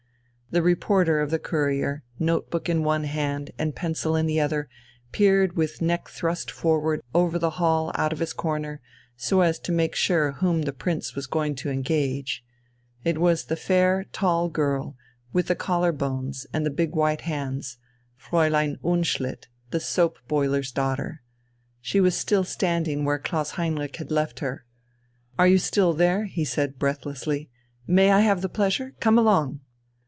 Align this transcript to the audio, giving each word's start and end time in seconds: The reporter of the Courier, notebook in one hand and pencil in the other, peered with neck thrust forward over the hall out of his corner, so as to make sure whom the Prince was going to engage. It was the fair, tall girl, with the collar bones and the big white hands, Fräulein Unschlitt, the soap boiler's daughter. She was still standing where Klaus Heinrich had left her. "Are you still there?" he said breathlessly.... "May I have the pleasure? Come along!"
The 0.53 0.61
reporter 0.61 1.21
of 1.21 1.31
the 1.31 1.39
Courier, 1.39 2.03
notebook 2.19 2.67
in 2.67 2.83
one 2.83 3.05
hand 3.05 3.51
and 3.57 3.73
pencil 3.73 4.17
in 4.17 4.25
the 4.25 4.41
other, 4.41 4.67
peered 5.13 5.55
with 5.55 5.81
neck 5.81 6.09
thrust 6.09 6.51
forward 6.51 6.99
over 7.15 7.39
the 7.39 7.51
hall 7.51 7.93
out 7.95 8.11
of 8.11 8.19
his 8.19 8.33
corner, 8.33 8.81
so 9.15 9.39
as 9.39 9.57
to 9.59 9.71
make 9.71 9.95
sure 9.95 10.33
whom 10.33 10.63
the 10.63 10.73
Prince 10.73 11.15
was 11.15 11.25
going 11.25 11.55
to 11.55 11.69
engage. 11.69 12.43
It 13.05 13.17
was 13.17 13.45
the 13.45 13.55
fair, 13.55 14.03
tall 14.11 14.49
girl, 14.49 14.97
with 15.31 15.47
the 15.47 15.55
collar 15.55 15.93
bones 15.93 16.45
and 16.51 16.65
the 16.65 16.69
big 16.69 16.95
white 16.97 17.21
hands, 17.21 17.77
Fräulein 18.21 18.75
Unschlitt, 18.83 19.47
the 19.69 19.79
soap 19.79 20.19
boiler's 20.27 20.73
daughter. 20.73 21.21
She 21.79 22.01
was 22.01 22.17
still 22.17 22.43
standing 22.43 23.05
where 23.05 23.19
Klaus 23.19 23.51
Heinrich 23.51 23.95
had 23.95 24.11
left 24.11 24.39
her. 24.41 24.65
"Are 25.39 25.47
you 25.47 25.57
still 25.59 25.93
there?" 25.93 26.25
he 26.25 26.43
said 26.43 26.77
breathlessly.... 26.77 27.49
"May 27.87 28.11
I 28.11 28.19
have 28.19 28.41
the 28.41 28.49
pleasure? 28.49 28.93
Come 28.99 29.17
along!" 29.17 29.61